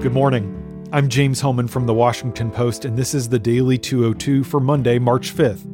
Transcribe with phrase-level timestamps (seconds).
[0.00, 0.88] Good morning.
[0.92, 4.96] I'm James Hohmann from the Washington Post, and this is the Daily 202 for Monday,
[4.96, 5.64] March 5th.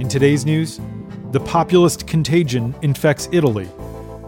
[0.00, 0.78] In today's news,
[1.32, 3.68] the populist contagion infects Italy.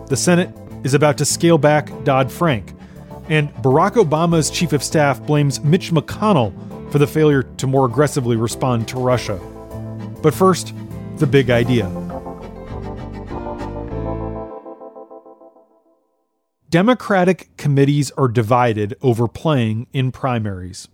[0.09, 2.73] The Senate is about to scale back Dodd Frank.
[3.29, 6.53] And Barack Obama's chief of staff blames Mitch McConnell
[6.91, 9.37] for the failure to more aggressively respond to Russia.
[10.23, 10.75] But first,
[11.19, 11.87] the big idea.
[16.75, 20.89] Democratic committees are divided over playing in primaries.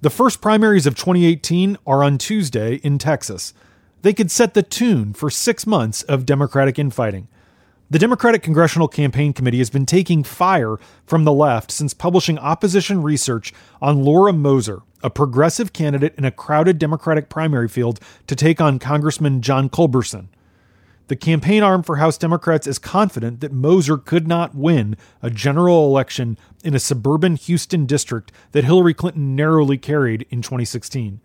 [0.00, 3.52] The first primaries of 2018 are on Tuesday in Texas.
[4.00, 7.28] They could set the tune for six months of Democratic infighting.
[7.90, 13.02] The Democratic Congressional Campaign Committee has been taking fire from the left since publishing opposition
[13.02, 18.58] research on Laura Moser, a progressive candidate in a crowded Democratic primary field to take
[18.58, 20.28] on Congressman John Culberson.
[21.08, 25.86] The campaign arm for House Democrats is confident that Moser could not win a general
[25.86, 31.20] election in a suburban Houston district that Hillary Clinton narrowly carried in 2016.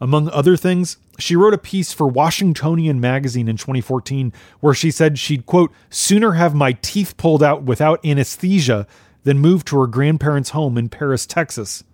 [0.00, 5.18] Among other things, she wrote a piece for Washingtonian magazine in 2014 where she said
[5.18, 8.86] she'd, quote, sooner have my teeth pulled out without anesthesia
[9.24, 11.84] than move to her grandparents' home in Paris, Texas.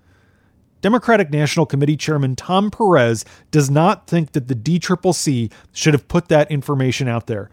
[0.81, 6.29] Democratic National Committee Chairman Tom Perez does not think that the DCCC should have put
[6.29, 7.51] that information out there.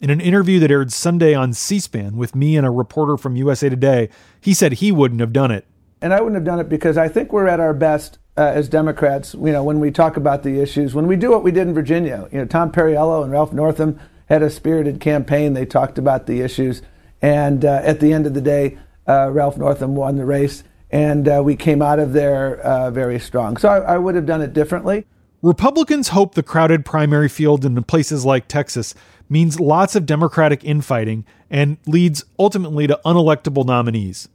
[0.00, 3.34] In an interview that aired Sunday on C SPAN with me and a reporter from
[3.34, 4.08] USA Today,
[4.40, 5.66] he said he wouldn't have done it.
[6.00, 8.68] And I wouldn't have done it because I think we're at our best uh, as
[8.68, 11.66] Democrats, you know, when we talk about the issues, when we do what we did
[11.66, 12.28] in Virginia.
[12.30, 15.54] You know, Tom Perriello and Ralph Northam had a spirited campaign.
[15.54, 16.82] They talked about the issues.
[17.20, 21.28] And uh, at the end of the day, uh, Ralph Northam won the race and
[21.28, 23.56] uh, we came out of there uh, very strong.
[23.56, 25.06] So I, I would have done it differently.
[25.42, 28.94] Republicans hope the crowded primary field in places like Texas
[29.28, 34.28] means lots of Democratic infighting and leads ultimately to unelectable nominees.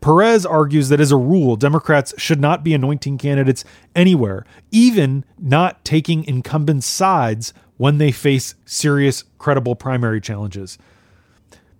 [0.00, 5.84] Perez argues that as a rule, Democrats should not be anointing candidates anywhere, even not
[5.84, 10.78] taking incumbent sides when they face serious, credible primary challenges.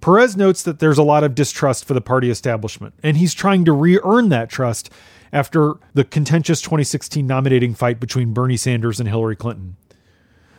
[0.01, 3.65] Perez notes that there's a lot of distrust for the party establishment, and he's trying
[3.67, 4.91] to re earn that trust
[5.33, 9.77] after the contentious 2016 nominating fight between Bernie Sanders and Hillary Clinton.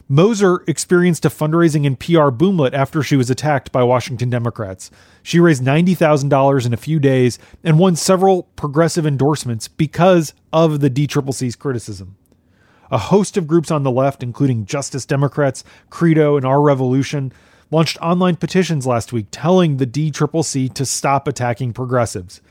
[0.08, 4.92] Moser experienced a fundraising and PR boomlet after she was attacked by Washington Democrats.
[5.24, 10.90] She raised $90,000 in a few days and won several progressive endorsements because of the
[10.90, 12.18] DCCC's criticism.
[12.92, 17.32] A host of groups on the left, including Justice Democrats, Credo, and Our Revolution,
[17.72, 22.42] launched online petitions last week telling the DCCC to stop attacking progressives.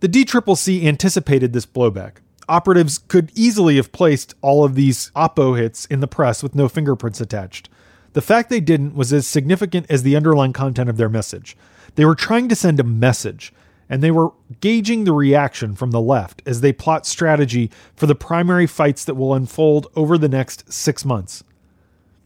[0.00, 2.14] The DCCC anticipated this blowback.
[2.48, 6.68] Operatives could easily have placed all of these Oppo hits in the press with no
[6.68, 7.68] fingerprints attached.
[8.14, 11.56] The fact they didn't was as significant as the underlying content of their message.
[11.94, 13.52] They were trying to send a message,
[13.88, 18.16] and they were gauging the reaction from the left as they plot strategy for the
[18.16, 21.44] primary fights that will unfold over the next six months.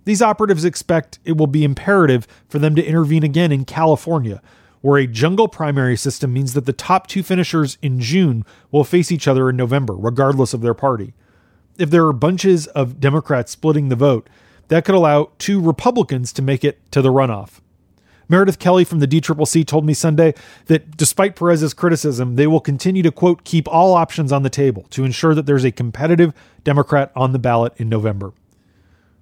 [0.05, 4.43] These operatives expect it will be imperative for them to intervene again in California,
[4.81, 9.11] where a jungle primary system means that the top two finishers in June will face
[9.11, 11.15] each other in November, regardless of their party.
[11.79, 14.29] If there are bunches of Democrats splitting the vote,
[14.69, 17.61] that could allow two Republicans to make it to the runoff.
[18.29, 20.35] Meredith Kelly from the DCCC told me Sunday
[20.67, 24.87] that despite Perez's criticism, they will continue to, quote, keep all options on the table
[24.91, 26.33] to ensure that there's a competitive
[26.63, 28.33] Democrat on the ballot in November.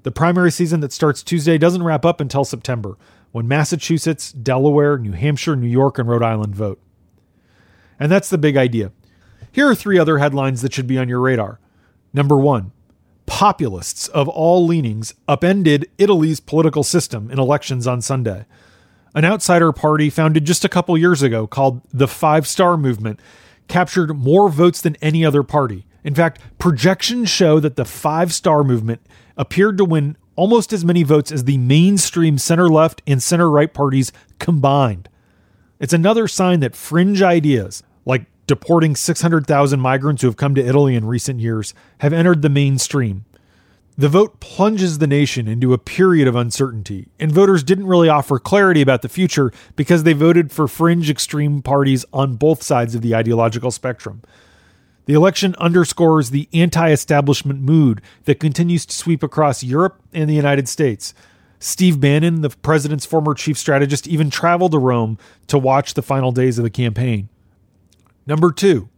[0.02, 2.96] The primary season that starts Tuesday doesn't wrap up until September,
[3.30, 6.80] when Massachusetts, Delaware, New Hampshire, New York, and Rhode Island vote.
[8.00, 8.90] And that's the big idea.
[9.52, 11.60] Here are three other headlines that should be on your radar.
[12.12, 12.72] Number one,
[13.26, 18.44] populists of all leanings upended Italy's political system in elections on Sunday.
[19.14, 23.20] An outsider party founded just a couple years ago called the Five Star Movement
[23.68, 25.86] captured more votes than any other party.
[26.02, 29.00] In fact, projections show that the Five Star Movement
[29.36, 33.72] appeared to win almost as many votes as the mainstream center left and center right
[33.72, 35.08] parties combined.
[35.78, 40.94] It's another sign that fringe ideas, like deporting 600,000 migrants who have come to Italy
[40.94, 43.24] in recent years, have entered the mainstream.
[43.96, 48.38] The vote plunges the nation into a period of uncertainty, and voters didn't really offer
[48.38, 53.02] clarity about the future because they voted for fringe extreme parties on both sides of
[53.02, 54.22] the ideological spectrum.
[55.06, 60.34] The election underscores the anti establishment mood that continues to sweep across Europe and the
[60.34, 61.12] United States.
[61.58, 66.32] Steve Bannon, the president's former chief strategist, even traveled to Rome to watch the final
[66.32, 67.28] days of the campaign.
[68.26, 68.88] Number two,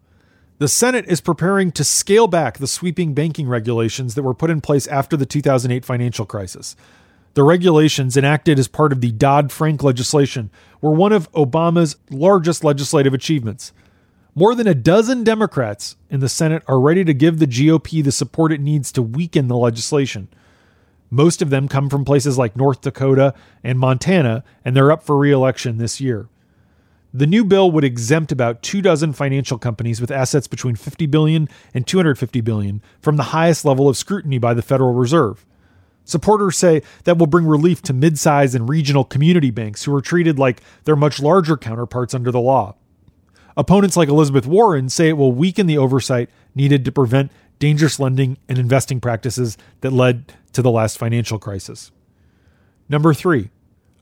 [0.59, 4.61] the Senate is preparing to scale back the sweeping banking regulations that were put in
[4.61, 6.77] place after the 2008 financial crisis.
[7.35, 10.51] The regulations enacted as part of the Dodd Frank legislation
[10.81, 13.73] were one of Obama's largest legislative achievements.
[14.37, 18.11] More than a dozen Democrats in the Senate are ready to give the GOP the
[18.11, 20.27] support it needs to weaken the legislation.
[21.09, 23.33] Most of them come from places like North Dakota
[23.63, 26.27] and Montana, and they're up for re election this year.
[27.13, 31.49] The new bill would exempt about two dozen financial companies with assets between 50 billion
[31.73, 35.47] and 250 billion from the highest level of scrutiny by the Federal Reserve.
[36.05, 40.41] Supporters say that will bring relief to mid-sized and regional community banks who are treated
[40.41, 42.75] like their much larger counterparts under the law.
[43.57, 48.37] Opponents like Elizabeth Warren say it will weaken the oversight needed to prevent dangerous lending
[48.49, 51.93] and investing practices that led to the last financial crisis.
[52.89, 53.51] Number 3.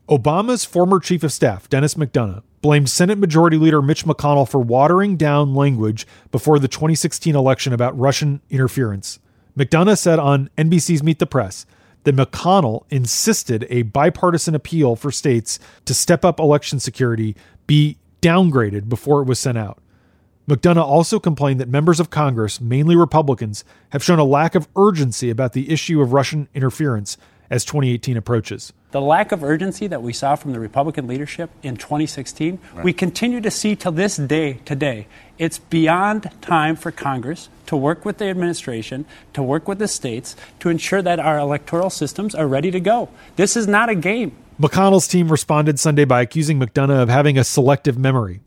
[0.09, 5.15] Obama's former chief of staff, Denis McDonough, blamed Senate Majority Leader Mitch McConnell for watering
[5.15, 9.19] down language before the 2016 election about Russian interference.
[9.57, 11.65] McDonough said on NBC's Meet the Press
[12.03, 17.35] that McConnell insisted a bipartisan appeal for states to step up election security
[17.65, 19.79] be downgraded before it was sent out.
[20.47, 25.29] McDonough also complained that members of Congress, mainly Republicans, have shown a lack of urgency
[25.29, 27.17] about the issue of Russian interference
[27.49, 28.73] as 2018 approaches.
[28.91, 32.83] The lack of urgency that we saw from the Republican leadership in 2016, right.
[32.83, 35.07] we continue to see till this day today.
[35.37, 40.35] It's beyond time for Congress to work with the administration, to work with the states,
[40.59, 43.09] to ensure that our electoral systems are ready to go.
[43.35, 44.35] This is not a game.
[44.59, 48.41] McConnell's team responded Sunday by accusing McDonough of having a selective memory.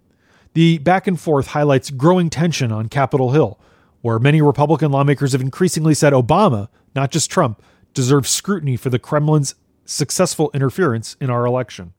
[0.54, 3.58] The back and forth highlights growing tension on Capitol Hill,
[4.02, 7.60] where many Republican lawmakers have increasingly said Obama, not just Trump,
[7.92, 11.92] deserves scrutiny for the Kremlin's successful interference in our election.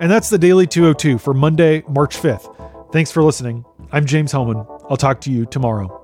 [0.00, 2.92] And that's the Daily 202 for Monday, March 5th.
[2.92, 3.64] Thanks for listening.
[3.90, 4.66] I'm James Hohmann.
[4.88, 6.01] I'll talk to you tomorrow.